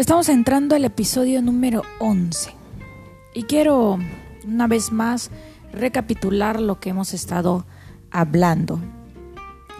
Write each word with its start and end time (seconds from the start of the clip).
Estamos 0.00 0.30
entrando 0.30 0.74
al 0.74 0.86
episodio 0.86 1.42
número 1.42 1.82
11 1.98 2.54
y 3.34 3.42
quiero 3.42 3.98
una 4.46 4.66
vez 4.66 4.92
más 4.92 5.30
recapitular 5.74 6.58
lo 6.58 6.80
que 6.80 6.88
hemos 6.88 7.12
estado 7.12 7.66
hablando. 8.10 8.80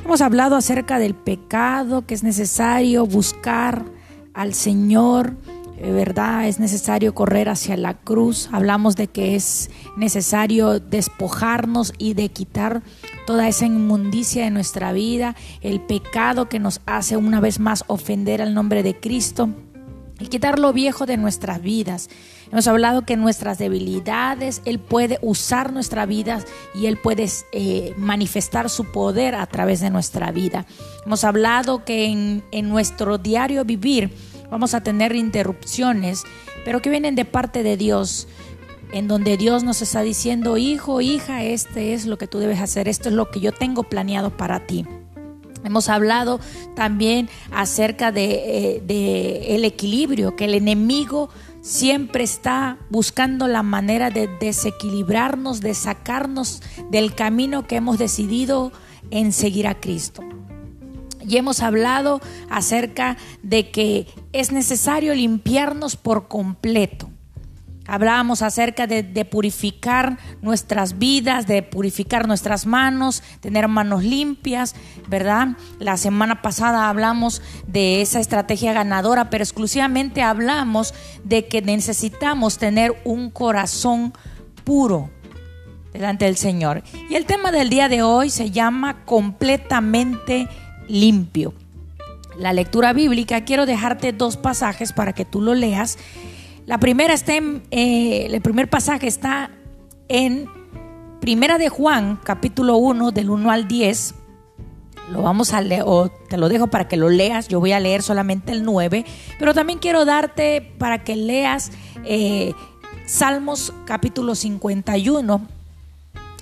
Hemos 0.05 0.21
hablado 0.21 0.57
acerca 0.57 0.99
del 0.99 1.15
pecado, 1.15 2.05
que 2.05 2.13
es 2.13 2.23
necesario 2.23 3.07
buscar 3.07 3.87
al 4.35 4.53
Señor, 4.53 5.37
eh, 5.79 5.91
¿verdad? 5.91 6.47
Es 6.47 6.61
necesario 6.61 7.15
correr 7.15 7.49
hacia 7.49 7.79
la 7.79 7.95
cruz. 7.95 8.51
Hablamos 8.53 8.97
de 8.97 9.07
que 9.07 9.37
es 9.37 9.71
necesario 9.97 10.81
despojarnos 10.81 11.95
y 11.97 12.13
de 12.13 12.29
quitar 12.29 12.83
toda 13.27 13.49
esa 13.49 13.65
inmundicia 13.65 14.45
de 14.45 14.51
nuestra 14.51 14.93
vida, 14.93 15.35
el 15.63 15.81
pecado 15.81 16.51
que 16.51 16.59
nos 16.59 16.83
hace 16.85 17.17
una 17.17 17.41
vez 17.41 17.59
más 17.59 17.85
ofender 17.87 18.43
al 18.43 18.53
nombre 18.53 18.83
de 18.83 19.01
Cristo 19.01 19.49
y 20.21 20.29
quitar 20.29 20.59
lo 20.59 20.73
viejo 20.73 21.07
de 21.07 21.17
nuestras 21.17 21.63
vidas. 21.63 22.09
Hemos 22.53 22.67
hablado 22.69 23.03
que 23.03 23.17
nuestras 23.17 23.59
debilidades, 23.59 24.61
Él 24.65 24.79
puede 24.79 25.19
usar 25.23 25.73
nuestra 25.73 26.07
vida 26.07 26.45
y 26.75 26.87
Él 26.87 26.97
puede 26.97 27.29
eh, 27.53 27.95
manifestar 27.97 28.69
su 28.69 28.85
poder 28.85 29.35
a 29.35 29.47
través 29.47 29.81
de 29.81 29.91
nuestra 29.91 30.31
vida. 30.31 30.67
Hemos 31.07 31.25
hablado 31.25 31.85
que 31.85 32.07
en, 32.07 32.45
en 32.51 32.69
nuestro 32.69 33.19
diario 33.19 33.65
vivir 33.65 34.13
vamos 34.51 34.75
a 34.75 34.83
tener 34.83 35.15
interrupciones, 35.15 36.25
pero 36.65 36.83
que 36.83 36.91
vienen 36.91 37.15
de 37.15 37.25
parte 37.25 37.63
de 37.63 37.77
Dios 37.77 38.29
en 38.93 39.09
donde 39.09 39.37
Dios 39.37 39.63
nos 39.63 39.83
está 39.83 40.03
diciendo, 40.03 40.57
hijo, 40.57 41.01
hija, 41.01 41.45
este 41.45 41.95
es 41.95 42.07
lo 42.07 42.19
que 42.19 42.27
tú 42.27 42.39
debes 42.39 42.61
hacer, 42.61 42.89
esto 42.89 43.09
es 43.09 43.15
lo 43.15 43.31
que 43.31 43.41
yo 43.41 43.53
tengo 43.53 43.85
planeado 43.85 44.37
para 44.37 44.67
ti. 44.67 44.85
Hemos 45.65 45.89
hablado 45.89 46.41
también 46.75 47.29
acerca 47.51 48.13
de, 48.13 48.81
eh, 48.89 49.55
el 49.55 49.65
equilibrio, 49.65 50.37
que 50.37 50.47
el 50.47 50.55
enemigo 50.55 51.31
siempre 51.61 52.25
está 52.25 52.79
buscando 52.89 53.47
la 53.47 53.63
manera 53.63 54.11
de 54.11 54.29
desequilibrarnos, 54.41 55.61
de 55.61 55.75
sacarnos 55.75 56.63
del 56.91 57.15
camino 57.15 57.67
que 57.67 57.77
hemos 57.77 57.99
decidido 57.99 58.73
en 59.11 59.33
seguir 59.33 59.67
a 59.67 59.79
Cristo. 59.79 60.23
Y 61.27 61.37
hemos 61.37 61.61
hablado 61.61 62.21
acerca 62.49 63.19
de 63.43 63.71
que 63.71 64.07
es 64.33 64.53
necesario 64.53 65.15
limpiarnos 65.15 65.97
por 65.97 66.29
completo. 66.29 67.10
Hablábamos 67.91 68.43
acerca 68.43 68.87
de, 68.87 69.03
purificar 69.25 70.17
nuestras 70.43 71.01
vidas, 71.01 71.49
de 71.49 71.65
purificar 71.65 72.29
nuestras 72.29 72.65
manos, 72.65 73.21
tener 73.41 73.67
manos 73.67 74.05
limpias, 74.05 74.77
¿verdad? 75.09 75.57
La 75.81 75.97
semana 75.97 76.41
pasada 76.41 76.89
hablamos 76.89 77.43
de 77.67 78.01
esa 78.01 78.21
estrategia 78.21 78.73
ganadora, 78.73 79.29
pero 79.29 79.43
exclusivamente 79.43 80.23
hablamos 80.23 80.95
de 81.25 81.49
que 81.49 81.63
necesitamos 81.63 82.59
tener 82.59 82.95
un 83.05 83.29
corazón 83.29 84.13
puro 84.63 85.11
delante 85.93 86.27
del 86.27 86.37
Señor. 86.37 86.85
Y 87.09 87.17
el 87.17 87.27
tema 87.27 87.51
del 87.51 87.71
día 87.71 87.89
de 87.89 88.05
hoy 88.05 88.31
se 88.31 88.53
llama 88.53 89.05
completamente 89.05 90.47
limpio. 90.87 91.55
La 92.39 92.53
lectura 92.53 92.93
bíblica, 92.93 93.45
quiero 93.45 93.67
dejarte 93.67 94.13
dos 94.13 94.37
pasajes 94.37 94.93
para 94.93 95.13
que 95.13 95.25
tú 95.25 95.41
lo 95.41 95.55
leas 95.55 95.99
la 96.67 96.79
primera 96.79 97.15
está 97.15 97.35
en, 97.35 97.63
eh, 97.71 98.27
el 98.31 98.41
primer 98.41 98.69
pasaje 98.69 99.07
está 99.07 99.51
en 100.09 100.49
Primera 101.21 101.59
de 101.59 101.69
Juan, 101.69 102.19
capítulo 102.25 102.79
1, 102.79 103.11
del 103.11 103.29
1 103.29 103.51
al 103.51 103.69
10. 103.69 104.15
Lo 105.13 105.21
vamos 105.21 105.53
a 105.53 105.61
leer, 105.61 105.83
o 105.85 106.09
te 106.09 106.39
lo 106.39 106.49
dejo 106.49 106.69
para 106.69 106.89
que 106.89 106.97
lo 106.97 107.11
leas. 107.11 107.49
Yo 107.49 107.61
voy 107.61 107.73
a 107.73 107.81
leer 107.81 108.03
solamente 108.03 108.53
el 108.53 108.65
9, 108.65 109.05
pero 109.39 109.53
también 109.53 109.79
quiero 109.79 110.07
darte 110.07 110.63
para 110.79 111.05
que 111.05 111.17
leas 111.17 111.73
eh, 112.05 112.55
Salmos 113.05 113.75
capítulo 113.85 114.35
51. 114.35 115.47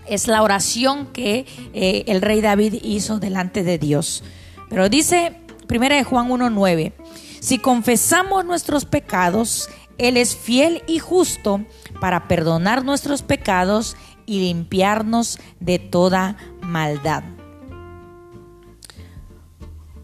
Es 0.07 0.29
la 0.29 0.43
oración 0.43 1.07
que 1.07 1.47
eh, 1.73 2.05
el 2.07 2.23
rey 2.23 2.41
David 2.41 2.75
hizo 2.83 3.19
delante 3.19 3.65
de 3.65 3.79
Dios. 3.79 4.23
Pero 4.69 4.89
dice 4.89 5.35
Primera 5.67 5.97
de 5.97 6.05
Juan 6.05 6.29
1:9, 6.29 6.93
si 7.41 7.59
confesamos 7.59 8.45
nuestros 8.45 8.85
pecados, 8.85 9.69
él 9.99 10.17
es 10.17 10.37
fiel 10.37 10.83
y 10.87 11.01
justo 11.01 11.61
para 12.01 12.29
perdonar 12.29 12.85
nuestros 12.85 13.23
pecados 13.23 13.97
y 14.27 14.41
limpiarnos 14.41 15.39
de 15.61 15.79
toda 15.79 16.37
maldad. 16.61 17.25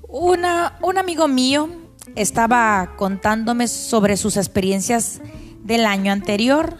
Una, 0.08 0.78
un 0.82 0.98
amigo 0.98 1.28
mío 1.28 1.68
estaba 2.16 2.94
contándome 2.96 3.68
sobre 3.68 4.16
sus 4.16 4.36
experiencias 4.36 5.20
del 5.62 5.86
año 5.86 6.12
anterior, 6.12 6.76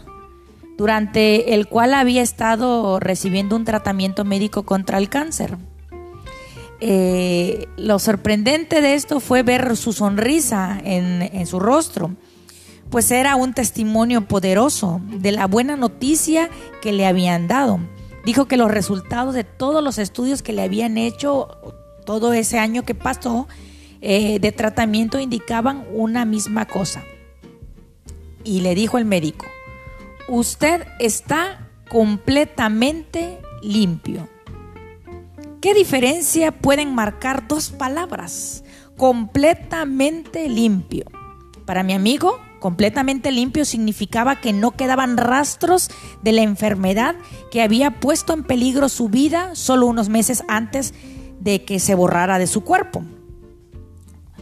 durante 0.76 1.54
el 1.54 1.68
cual 1.68 1.94
había 1.94 2.22
estado 2.22 2.98
recibiendo 2.98 3.56
un 3.56 3.64
tratamiento 3.64 4.24
médico 4.24 4.64
contra 4.64 4.98
el 4.98 5.08
cáncer. 5.08 5.56
Eh, 6.80 7.68
lo 7.76 7.98
sorprendente 7.98 8.80
de 8.80 8.94
esto 8.94 9.20
fue 9.20 9.42
ver 9.42 9.76
su 9.76 9.92
sonrisa 9.92 10.80
en, 10.84 11.22
en 11.22 11.46
su 11.46 11.60
rostro 11.60 12.16
pues 12.94 13.10
era 13.10 13.34
un 13.34 13.54
testimonio 13.54 14.28
poderoso 14.28 15.00
de 15.04 15.32
la 15.32 15.48
buena 15.48 15.74
noticia 15.74 16.48
que 16.80 16.92
le 16.92 17.06
habían 17.06 17.48
dado. 17.48 17.80
Dijo 18.24 18.44
que 18.44 18.56
los 18.56 18.70
resultados 18.70 19.34
de 19.34 19.42
todos 19.42 19.82
los 19.82 19.98
estudios 19.98 20.42
que 20.42 20.52
le 20.52 20.62
habían 20.62 20.96
hecho 20.96 21.48
todo 22.06 22.32
ese 22.34 22.60
año 22.60 22.84
que 22.84 22.94
pasó 22.94 23.48
eh, 24.00 24.38
de 24.38 24.52
tratamiento 24.52 25.18
indicaban 25.18 25.84
una 25.92 26.24
misma 26.24 26.66
cosa. 26.66 27.02
Y 28.44 28.60
le 28.60 28.76
dijo 28.76 28.96
el 28.96 29.06
médico, 29.06 29.44
usted 30.28 30.86
está 31.00 31.68
completamente 31.90 33.40
limpio. 33.60 34.28
¿Qué 35.60 35.74
diferencia 35.74 36.52
pueden 36.52 36.94
marcar 36.94 37.48
dos 37.48 37.70
palabras? 37.70 38.62
Completamente 38.96 40.48
limpio. 40.48 41.06
Para 41.66 41.82
mi 41.82 41.92
amigo, 41.92 42.38
completamente 42.64 43.30
limpio 43.30 43.66
significaba 43.66 44.40
que 44.40 44.54
no 44.54 44.70
quedaban 44.70 45.18
rastros 45.18 45.90
de 46.22 46.32
la 46.32 46.40
enfermedad 46.40 47.14
que 47.50 47.60
había 47.60 48.00
puesto 48.00 48.32
en 48.32 48.42
peligro 48.42 48.88
su 48.88 49.10
vida 49.10 49.54
solo 49.54 49.84
unos 49.84 50.08
meses 50.08 50.42
antes 50.48 50.94
de 51.40 51.62
que 51.66 51.78
se 51.78 51.94
borrara 51.94 52.38
de 52.38 52.46
su 52.46 52.62
cuerpo. 52.62 53.04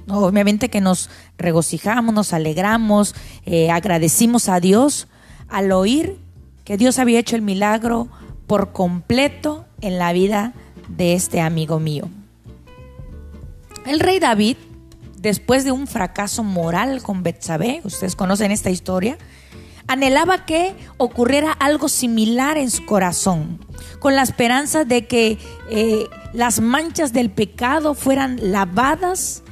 Obviamente 0.07 0.69
que 0.69 0.81
nos 0.81 1.11
regocijamos, 1.37 2.15
nos 2.15 2.33
alegramos, 2.33 3.17
eh, 3.45 3.73
agradecimos 3.73 4.49
a 4.49 4.61
Dios 4.61 5.09
al 5.49 5.73
oír 5.73 6.17
que 6.63 6.77
Dios 6.77 7.01
había 7.01 7.19
hecho 7.19 7.35
el 7.35 7.43
milagro 7.43 8.07
por 8.47 8.71
completo 8.71 9.65
en 9.81 9.99
la 9.99 10.13
vida 10.13 10.53
de 10.87 11.15
este 11.15 11.41
amigo 11.41 11.81
mío. 11.81 12.09
El 13.85 13.99
rey 13.99 14.21
David 14.21 14.59
después 15.23 15.65
de 15.65 15.73
un 15.73 15.87
fracaso 15.87 16.43
moral 16.43 17.01
con 17.03 17.23
Betsabé, 17.23 17.81
ustedes 17.85 18.17
conocen 18.17 18.51
esta 18.51 18.71
historia, 18.71 19.17
anhelaba 19.87 20.45
que 20.45 20.75
ocurriera 20.99 21.53
algo 21.53 21.89
similar 21.89 22.59
en 22.59 22.71
su 22.71 22.85
corazón, 22.85 23.65
con 24.01 24.17
la 24.17 24.23
esperanza 24.23 24.85
de 24.85 25.07
que 25.07 25.39
eh, 25.71 26.09
las 26.33 26.61
manchas 26.61 27.13
del 27.13 27.31
pecado 27.31 27.95
fueran 27.95 28.53
lavadas. 28.53 29.43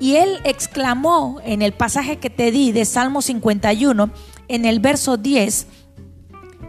Y 0.00 0.16
él 0.16 0.40
exclamó 0.44 1.40
en 1.44 1.60
el 1.60 1.72
pasaje 1.74 2.16
que 2.16 2.30
te 2.30 2.50
di 2.50 2.72
de 2.72 2.86
Salmo 2.86 3.20
51, 3.20 4.10
en 4.48 4.64
el 4.64 4.80
verso 4.80 5.18
10, 5.18 5.66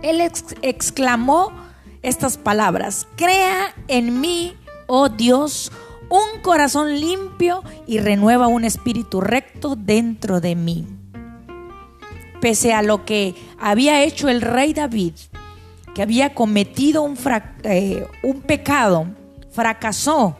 él 0.03 0.21
exclamó 0.61 1.51
estas 2.01 2.37
palabras, 2.37 3.07
crea 3.15 3.73
en 3.87 4.19
mí, 4.19 4.57
oh 4.87 5.07
Dios, 5.07 5.71
un 6.11 6.41
corazón 6.41 6.99
limpio 6.99 7.63
y 7.87 7.99
renueva 7.99 8.47
un 8.47 8.65
espíritu 8.65 9.21
recto 9.21 9.77
dentro 9.77 10.41
de 10.41 10.55
mí. 10.57 10.85
Pese 12.41 12.73
a 12.73 12.81
lo 12.81 13.05
que 13.05 13.33
había 13.57 14.03
hecho 14.03 14.27
el 14.27 14.41
rey 14.41 14.73
David, 14.73 15.13
que 15.95 16.01
había 16.01 16.33
cometido 16.33 17.01
un, 17.01 17.17
eh, 17.63 18.05
un 18.23 18.41
pecado, 18.41 19.07
fracasó, 19.51 20.37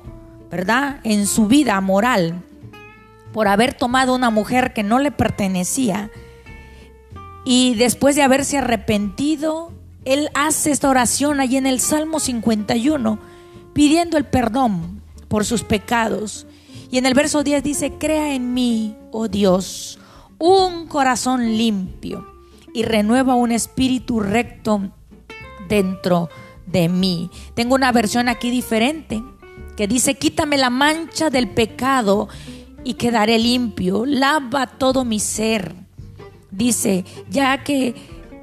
¿verdad? 0.49 0.99
En 1.03 1.25
su 1.25 1.47
vida 1.47 1.79
moral. 1.79 2.43
por 3.31 3.47
haber 3.47 3.73
tomado 3.73 4.13
una 4.13 4.29
mujer 4.29 4.73
que 4.73 4.83
no 4.83 4.99
le 4.99 5.09
pertenecía 5.09 6.11
y 7.45 7.75
después 7.75 8.17
de 8.17 8.23
haberse 8.23 8.57
arrepentido, 8.57 9.71
él 10.03 10.29
hace 10.33 10.71
esta 10.71 10.89
oración 10.89 11.39
allí 11.39 11.55
en 11.55 11.65
el 11.65 11.79
Salmo 11.79 12.19
51, 12.19 13.19
pidiendo 13.73 14.17
el 14.17 14.25
perdón 14.25 15.00
por 15.31 15.45
sus 15.45 15.63
pecados. 15.63 16.45
Y 16.91 16.97
en 16.97 17.05
el 17.05 17.13
verso 17.13 17.41
10 17.41 17.63
dice, 17.63 17.93
crea 17.97 18.35
en 18.35 18.53
mí, 18.53 18.97
oh 19.11 19.29
Dios, 19.29 19.97
un 20.37 20.87
corazón 20.87 21.57
limpio 21.57 22.27
y 22.73 22.83
renueva 22.83 23.35
un 23.35 23.53
espíritu 23.53 24.19
recto 24.19 24.91
dentro 25.69 26.29
de 26.65 26.89
mí. 26.89 27.31
Tengo 27.53 27.75
una 27.75 27.93
versión 27.93 28.27
aquí 28.27 28.51
diferente 28.51 29.23
que 29.77 29.87
dice, 29.87 30.15
quítame 30.15 30.57
la 30.57 30.69
mancha 30.69 31.29
del 31.29 31.49
pecado 31.49 32.27
y 32.83 32.95
quedaré 32.95 33.39
limpio, 33.39 34.05
lava 34.05 34.67
todo 34.67 35.05
mi 35.05 35.21
ser. 35.21 35.73
Dice, 36.51 37.05
ya 37.29 37.63
que 37.63 37.95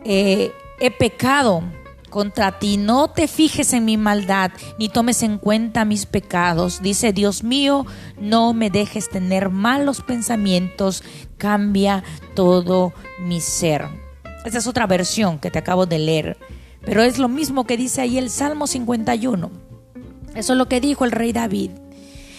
eh, 0.07 0.53
he 0.81 0.91
pecado 0.91 1.63
contra 2.09 2.59
ti, 2.59 2.77
no 2.77 3.09
te 3.09 3.29
fijes 3.29 3.73
en 3.73 3.85
mi 3.85 3.97
maldad, 3.97 4.51
ni 4.79 4.89
tomes 4.89 5.23
en 5.23 5.39
cuenta 5.39 5.85
mis 5.85 6.07
pecados. 6.07 6.83
Dice, 6.83 7.13
Dios 7.13 7.43
mío, 7.43 7.87
no 8.21 8.53
me 8.53 8.71
dejes 8.71 9.09
tener 9.09 9.51
malos 9.51 10.03
pensamientos, 10.03 11.03
cambia 11.37 12.05
todo 12.35 12.93
mi 13.21 13.41
ser. 13.41 13.87
Esa 14.45 14.59
es 14.59 14.67
otra 14.67 14.87
versión 14.87 15.39
que 15.39 15.51
te 15.51 15.59
acabo 15.59 15.87
de 15.87 15.99
leer, 15.99 16.39
pero 16.85 17.03
es 17.03 17.19
lo 17.19 17.29
mismo 17.29 17.67
que 17.67 17.77
dice 17.77 18.01
ahí 18.01 18.19
el 18.19 18.31
Salmo 18.31 18.67
51. 18.67 19.51
Eso 20.35 20.53
es 20.53 20.59
lo 20.59 20.69
que 20.69 20.81
dijo 20.81 21.05
el 21.05 21.13
rey 21.13 21.33
David. 21.33 21.71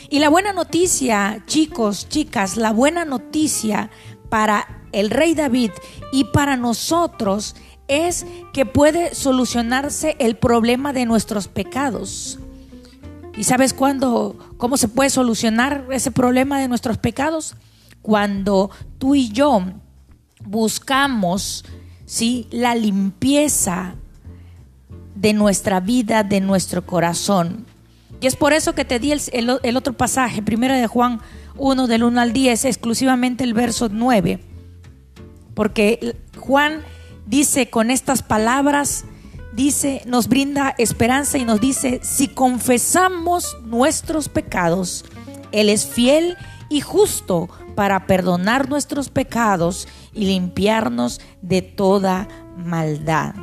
Y 0.10 0.20
la 0.20 0.30
buena 0.30 0.54
noticia, 0.54 1.44
chicos, 1.46 2.10
chicas, 2.10 2.58
la 2.58 2.72
buena 2.72 3.06
noticia 3.06 3.92
para 4.30 4.80
el 4.92 5.10
rey 5.10 5.36
David 5.36 5.72
y 6.12 6.24
para 6.26 6.58
nosotros 6.58 7.56
es 7.90 8.26
que 8.54 8.66
puede 8.66 9.14
solucionarse 9.14 10.16
el 10.20 10.38
problema 10.38 10.94
de 10.94 11.06
nuestros 11.06 11.48
pecados. 11.48 12.40
¿Y 13.36 13.44
sabes 13.44 13.74
cuándo, 13.74 14.38
cómo 14.58 14.78
se 14.78 14.88
puede 14.88 15.10
solucionar 15.10 15.86
ese 15.92 16.12
problema 16.12 16.60
de 16.60 16.68
nuestros 16.68 16.98
pecados? 16.98 17.56
Cuando 18.02 18.70
tú 18.98 19.16
y 19.16 19.30
yo 19.30 19.62
buscamos 20.46 21.66
¿sí? 22.06 22.48
la 22.52 22.76
limpieza 22.76 23.96
de 25.16 25.34
nuestra 25.34 25.80
vida, 25.80 26.24
de 26.24 26.42
nuestro 26.42 26.86
corazón. 26.86 27.66
Y 28.22 28.28
es 28.28 28.36
por 28.36 28.54
eso 28.54 28.74
que 28.74 28.86
te 28.86 29.00
di 29.00 29.12
el, 29.12 29.78
otro 29.78 29.94
pasaje, 29.94 30.42
primero 30.42 30.74
de 30.74 30.88
Juan 30.88 31.22
1, 31.58 31.88
del 31.88 32.04
1 32.04 32.20
al 32.22 32.34
10, 32.34 32.66
exclusivamente 32.66 33.44
el 33.44 33.54
verso 33.54 33.90
9. 33.92 34.40
Porque 35.54 36.16
Juan 36.38 36.82
dice 37.30 37.70
con 37.70 37.92
estas 37.92 38.24
palabras, 38.24 39.06
dice, 39.54 40.02
nos 40.06 40.28
brinda 40.28 40.74
esperanza 40.78 41.38
y 41.38 41.46
nos 41.46 41.62
dice, 41.62 42.00
si 42.04 42.28
confesamos 42.28 43.56
nuestros 43.64 44.30
pecados, 44.30 45.06
Él 45.52 45.70
es 45.70 45.86
fiel 45.86 46.38
y 46.70 46.82
justo 46.82 47.48
para 47.76 48.08
perdonar 48.08 48.68
nuestros 48.68 49.10
pecados 49.10 49.88
y 50.14 50.26
limpiarnos 50.26 51.22
de 51.42 51.62
toda 51.62 52.28
maldad. 52.58 53.36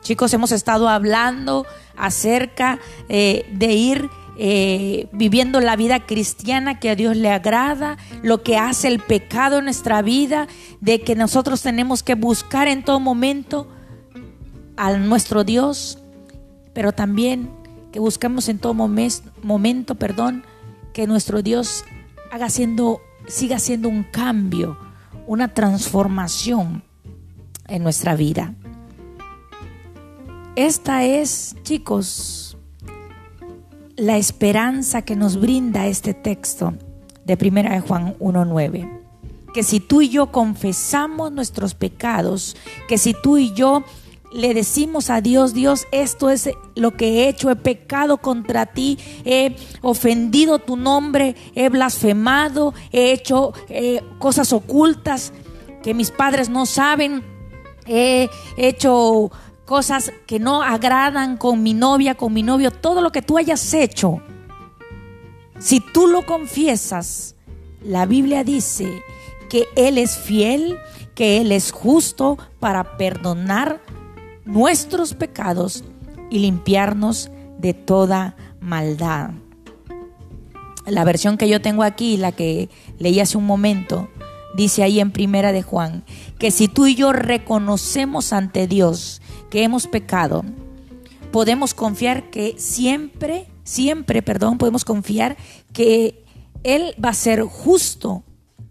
Chicos, 0.00 0.32
hemos 0.32 0.52
estado 0.52 0.88
hablando 0.88 1.66
acerca 1.96 2.78
eh, 3.10 3.46
de 3.52 3.72
ir 3.74 4.10
eh, 4.36 5.08
viviendo 5.12 5.60
la 5.60 5.76
vida 5.76 6.06
cristiana 6.06 6.78
que 6.78 6.90
a 6.90 6.96
Dios 6.96 7.16
le 7.16 7.30
agrada, 7.30 7.98
lo 8.22 8.42
que 8.42 8.56
hace 8.56 8.88
el 8.88 9.00
pecado 9.00 9.58
en 9.58 9.64
nuestra 9.64 10.02
vida, 10.02 10.48
de 10.80 11.00
que 11.00 11.14
nosotros 11.14 11.62
tenemos 11.62 12.02
que 12.02 12.14
buscar 12.14 12.68
en 12.68 12.84
todo 12.84 13.00
momento 13.00 13.68
a 14.76 14.96
nuestro 14.96 15.44
Dios, 15.44 15.98
pero 16.72 16.92
también 16.92 17.50
que 17.92 18.00
buscamos 18.00 18.48
en 18.48 18.58
todo 18.58 18.74
momento, 18.74 19.94
perdón, 19.96 20.44
que 20.92 21.06
nuestro 21.06 21.42
Dios 21.42 21.84
haga 22.30 22.48
siendo, 22.48 23.00
siga 23.26 23.58
siendo 23.58 23.88
un 23.88 24.04
cambio, 24.04 24.78
una 25.26 25.48
transformación 25.52 26.82
en 27.68 27.82
nuestra 27.82 28.16
vida. 28.16 28.54
Esta 30.56 31.04
es, 31.04 31.56
chicos, 31.62 32.49
la 34.00 34.16
esperanza 34.16 35.02
que 35.02 35.14
nos 35.14 35.38
brinda 35.38 35.86
este 35.86 36.14
texto 36.14 36.72
de 37.26 37.36
1 37.40 37.70
de 37.70 37.80
Juan 37.80 38.16
1.9. 38.18 39.00
Que 39.52 39.62
si 39.62 39.78
tú 39.78 40.00
y 40.00 40.08
yo 40.08 40.32
confesamos 40.32 41.30
nuestros 41.32 41.74
pecados, 41.74 42.56
que 42.88 42.96
si 42.96 43.14
tú 43.14 43.36
y 43.36 43.52
yo 43.52 43.84
le 44.32 44.54
decimos 44.54 45.10
a 45.10 45.20
Dios, 45.20 45.52
Dios, 45.52 45.86
esto 45.92 46.30
es 46.30 46.48
lo 46.76 46.96
que 46.96 47.08
he 47.08 47.28
hecho, 47.28 47.50
he 47.50 47.56
pecado 47.56 48.18
contra 48.18 48.64
ti, 48.64 48.98
he 49.24 49.56
ofendido 49.82 50.60
tu 50.60 50.76
nombre, 50.76 51.36
he 51.54 51.68
blasfemado, 51.68 52.72
he 52.92 53.12
hecho 53.12 53.52
eh, 53.68 54.02
cosas 54.18 54.52
ocultas 54.54 55.32
que 55.82 55.92
mis 55.92 56.10
padres 56.10 56.48
no 56.48 56.64
saben, 56.64 57.22
he 57.86 58.30
hecho 58.56 59.30
cosas 59.70 60.10
que 60.26 60.40
no 60.40 60.64
agradan 60.64 61.36
con 61.36 61.62
mi 61.62 61.74
novia, 61.74 62.16
con 62.16 62.32
mi 62.32 62.42
novio, 62.42 62.72
todo 62.72 63.00
lo 63.00 63.12
que 63.12 63.22
tú 63.22 63.38
hayas 63.38 63.72
hecho, 63.72 64.20
si 65.60 65.78
tú 65.78 66.08
lo 66.08 66.26
confiesas, 66.26 67.36
la 67.80 68.04
Biblia 68.04 68.42
dice 68.42 69.00
que 69.48 69.68
Él 69.76 69.96
es 69.96 70.18
fiel, 70.18 70.76
que 71.14 71.40
Él 71.40 71.52
es 71.52 71.70
justo 71.70 72.36
para 72.58 72.96
perdonar 72.96 73.80
nuestros 74.44 75.14
pecados 75.14 75.84
y 76.30 76.40
limpiarnos 76.40 77.30
de 77.56 77.72
toda 77.72 78.34
maldad. 78.58 79.30
La 80.84 81.04
versión 81.04 81.36
que 81.36 81.48
yo 81.48 81.62
tengo 81.62 81.84
aquí, 81.84 82.16
la 82.16 82.32
que 82.32 82.70
leí 82.98 83.20
hace 83.20 83.38
un 83.38 83.46
momento, 83.46 84.08
dice 84.56 84.82
ahí 84.82 84.98
en 84.98 85.12
primera 85.12 85.52
de 85.52 85.62
Juan, 85.62 86.02
que 86.40 86.50
si 86.50 86.66
tú 86.66 86.88
y 86.88 86.96
yo 86.96 87.12
reconocemos 87.12 88.32
ante 88.32 88.66
Dios 88.66 89.22
que 89.50 89.64
hemos 89.64 89.86
pecado, 89.86 90.44
podemos 91.32 91.74
confiar 91.74 92.30
que 92.30 92.54
siempre, 92.58 93.46
siempre, 93.64 94.22
perdón, 94.22 94.58
podemos 94.58 94.84
confiar 94.84 95.36
que 95.72 96.24
Él 96.62 96.94
va 97.02 97.10
a 97.10 97.14
ser 97.14 97.42
justo, 97.42 98.22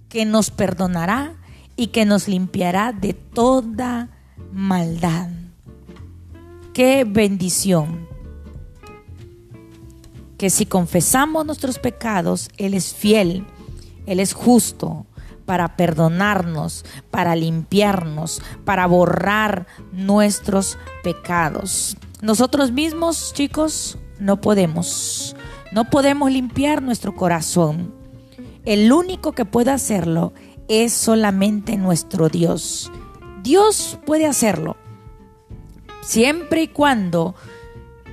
que 0.08 0.26
nos 0.26 0.50
perdonará 0.50 1.36
y 1.76 1.88
que 1.88 2.06
nos 2.06 2.28
limpiará 2.28 2.94
de 2.94 3.14
toda 3.14 4.10
maldad. 4.52 5.30
Qué 6.74 7.04
bendición. 7.04 8.08
Que 10.38 10.50
si 10.50 10.66
confesamos 10.66 11.46
nuestros 11.46 11.78
pecados, 11.80 12.50
Él 12.58 12.74
es 12.74 12.94
fiel, 12.94 13.46
Él 14.06 14.20
es 14.20 14.34
justo 14.34 15.06
para 15.50 15.76
perdonarnos, 15.76 16.86
para 17.10 17.36
limpiarnos, 17.36 18.40
para 18.66 18.86
borrar 18.86 19.66
nuestros 19.92 20.78
pecados. 21.04 21.98
Nosotros 22.22 22.72
mismos, 22.72 23.34
chicos, 23.34 23.98
no 24.20 24.42
podemos. 24.42 25.36
No 25.72 25.90
podemos 25.90 26.32
limpiar 26.32 26.84
nuestro 26.84 27.16
corazón. 27.16 27.92
El 28.64 28.92
único 28.92 29.32
que 29.32 29.44
puede 29.44 29.72
hacerlo 29.72 30.34
es 30.68 30.94
solamente 30.94 31.78
nuestro 31.78 32.30
Dios. 32.30 32.92
Dios 33.42 33.98
puede 34.06 34.28
hacerlo. 34.28 34.78
Siempre 36.04 36.62
y 36.62 36.68
cuando 36.68 37.34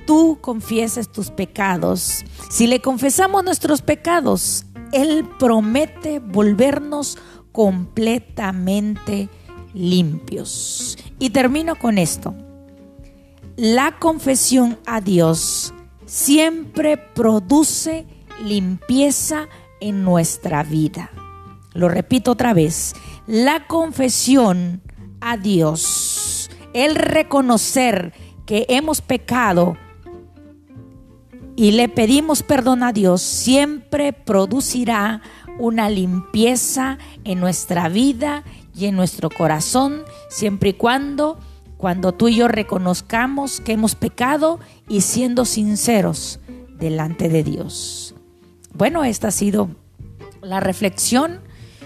tú 0.07 0.39
confieses 0.41 1.11
tus 1.11 1.29
pecados. 1.29 2.25
Si 2.49 2.65
le 2.65 2.81
confesamos 2.81 3.43
nuestros 3.43 3.83
pecados, 3.83 4.65
él 4.91 5.27
promete 5.39 6.19
volvernos 6.19 7.17
completamente 7.51 9.29
limpios. 9.73 10.97
Y 11.19 11.31
termino 11.31 11.75
con 11.75 11.97
esto. 11.97 12.35
La 13.55 13.97
confesión 13.97 14.77
a 14.85 15.01
Dios 15.01 15.73
siempre 16.05 16.97
produce 16.97 18.05
limpieza 18.43 19.47
en 19.79 20.03
nuestra 20.03 20.63
vida. 20.63 21.09
Lo 21.73 21.89
repito 21.89 22.31
otra 22.31 22.53
vez. 22.53 22.93
La 23.25 23.67
confesión 23.67 24.81
a 25.21 25.37
Dios, 25.37 26.49
el 26.73 26.95
reconocer 26.95 28.13
que 28.45 28.65
hemos 28.69 29.01
pecado, 29.01 29.77
y 31.57 31.71
le 31.71 31.89
pedimos 31.89 32.43
perdón 32.43 32.83
a 32.83 32.93
Dios, 32.93 33.23
siempre 33.23 34.13
producirá 34.13 35.21
una 35.57 35.89
limpieza 35.89 36.99
en 37.23 37.39
nuestra 37.39 37.89
vida 37.89 38.43
y 38.75 38.85
en 38.85 38.95
nuestro 38.95 39.31
corazón, 39.31 40.03
siempre 40.29 40.69
y 40.69 40.73
cuando 40.73 41.39
cuando 41.77 42.11
tú 42.11 42.27
y 42.27 42.35
yo 42.35 42.47
reconozcamos 42.47 43.59
que 43.59 43.73
hemos 43.73 43.95
pecado 43.95 44.59
y 44.87 45.01
siendo 45.01 45.45
sinceros 45.45 46.39
delante 46.79 47.27
de 47.29 47.43
Dios. 47.43 48.15
Bueno, 48.73 49.03
esta 49.03 49.29
ha 49.29 49.31
sido 49.31 49.69
la 50.41 50.59
reflexión 50.59 51.39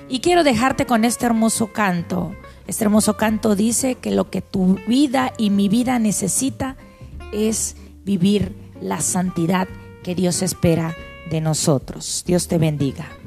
y 0.09 0.19
quiero 0.19 0.43
dejarte 0.43 0.85
con 0.85 1.05
este 1.05 1.25
hermoso 1.25 1.73
canto. 1.73 2.33
Este 2.67 2.83
hermoso 2.85 3.15
canto 3.17 3.55
dice 3.55 3.95
que 3.95 4.11
lo 4.11 4.29
que 4.29 4.41
tu 4.41 4.79
vida 4.87 5.33
y 5.37 5.49
mi 5.49 5.69
vida 5.69 5.99
necesita 5.99 6.77
es 7.33 7.75
vivir 8.03 8.70
la 8.81 8.99
santidad 9.01 9.67
que 10.03 10.15
Dios 10.15 10.41
espera 10.41 10.95
de 11.29 11.41
nosotros. 11.41 12.23
Dios 12.25 12.47
te 12.47 12.57
bendiga. 12.57 13.20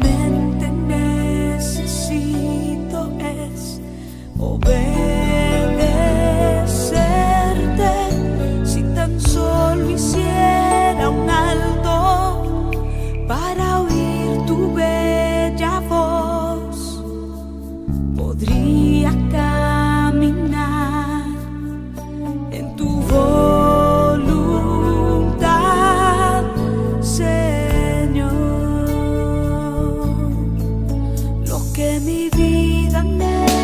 realmente 0.00 0.70
necesito 0.88 2.18
es 3.20 3.80
obedecer. 4.38 6.15
be 32.30 32.88
the 32.88 33.02
man. 33.02 33.55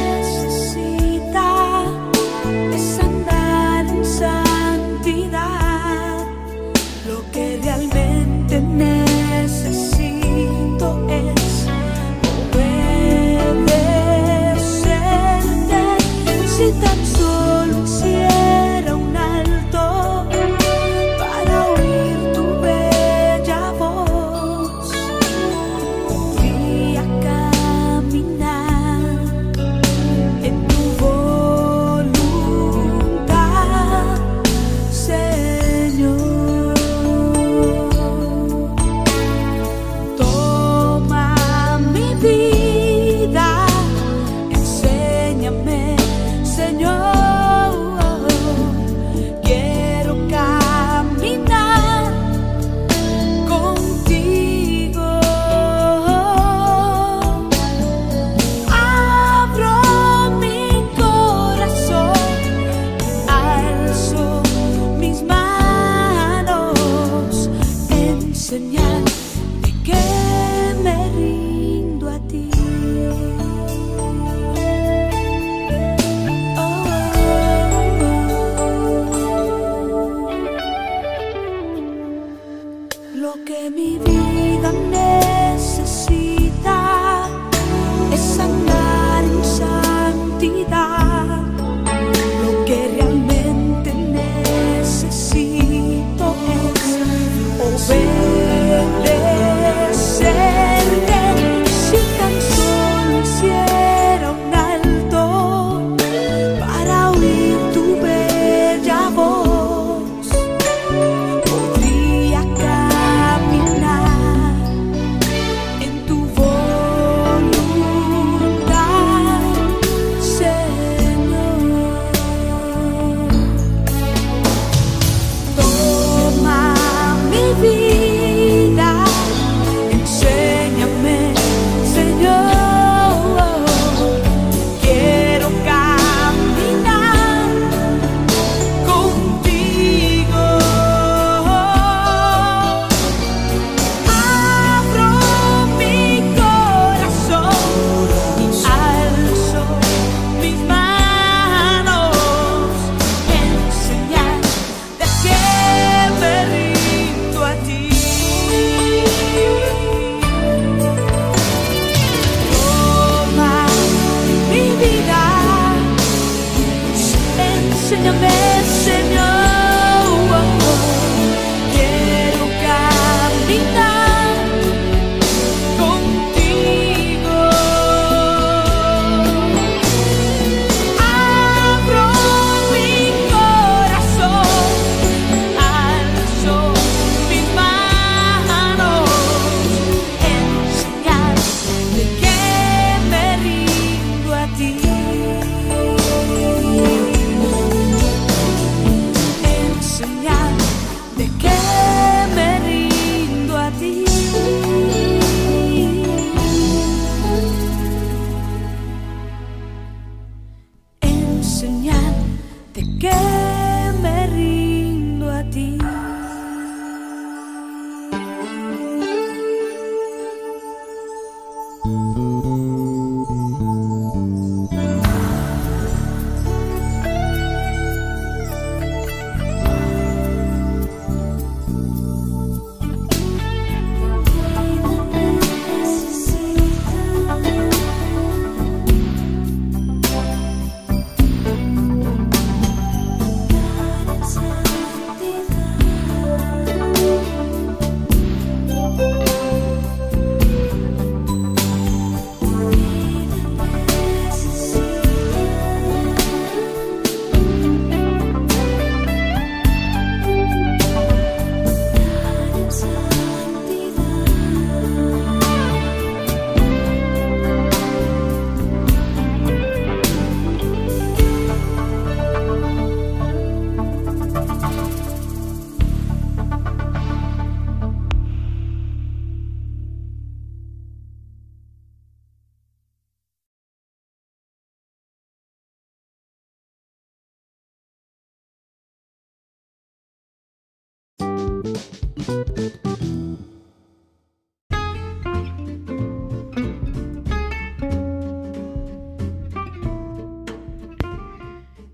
señal. 68.52 69.11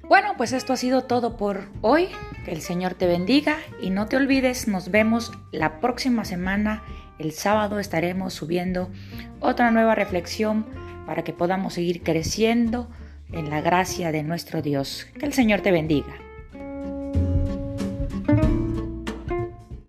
Bueno, 0.08 0.34
pues 0.36 0.52
esto 0.52 0.72
ha 0.72 0.76
sido 0.76 1.04
todo 1.04 1.36
por 1.36 1.68
hoy. 1.80 2.08
Que 2.44 2.52
el 2.52 2.60
Señor 2.60 2.94
te 2.94 3.06
bendiga 3.06 3.58
y 3.80 3.90
no 3.90 4.06
te 4.06 4.16
olvides, 4.16 4.68
nos 4.68 4.90
vemos 4.90 5.32
la 5.52 5.80
próxima 5.80 6.24
semana. 6.24 6.82
El 7.18 7.32
sábado 7.32 7.78
estaremos 7.78 8.34
subiendo 8.34 8.90
otra 9.40 9.70
nueva 9.70 9.94
reflexión 9.94 10.66
para 11.06 11.24
que 11.24 11.32
podamos 11.32 11.74
seguir 11.74 12.02
creciendo 12.02 12.88
en 13.32 13.50
la 13.50 13.60
gracia 13.60 14.12
de 14.12 14.22
nuestro 14.22 14.62
Dios. 14.62 15.06
Que 15.18 15.26
el 15.26 15.32
Señor 15.32 15.60
te 15.60 15.72
bendiga. 15.72 16.27